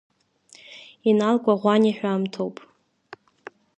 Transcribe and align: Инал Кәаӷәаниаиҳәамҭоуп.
Инал 1.09 1.37
Кәаӷәаниаиҳәамҭоуп. 1.43 2.57